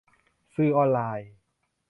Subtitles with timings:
[0.55, 1.31] สื่อออนไลน์